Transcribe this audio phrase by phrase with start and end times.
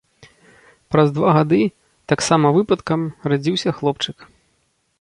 [0.93, 1.59] Праз два гады,
[2.13, 2.99] таксама выпадкам,
[3.33, 4.17] радзіўся хлопчык.